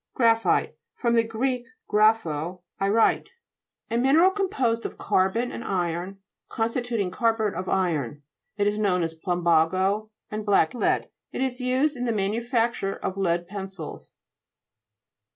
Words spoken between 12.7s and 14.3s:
ture of lead pencils.